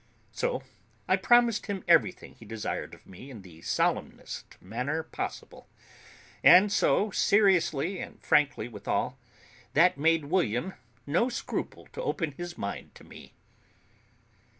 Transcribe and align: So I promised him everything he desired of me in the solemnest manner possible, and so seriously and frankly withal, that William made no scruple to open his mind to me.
So 0.31 0.63
I 1.07 1.15
promised 1.15 1.67
him 1.67 1.83
everything 1.87 2.33
he 2.33 2.43
desired 2.45 2.95
of 2.95 3.05
me 3.05 3.29
in 3.29 3.43
the 3.43 3.61
solemnest 3.61 4.59
manner 4.59 5.03
possible, 5.03 5.69
and 6.43 6.71
so 6.71 7.11
seriously 7.11 7.99
and 7.99 8.19
frankly 8.19 8.67
withal, 8.67 9.19
that 9.75 9.99
William 9.99 10.69
made 10.69 10.75
no 11.05 11.29
scruple 11.29 11.85
to 11.93 12.01
open 12.01 12.31
his 12.31 12.57
mind 12.57 12.95
to 12.95 13.03
me. 13.03 13.35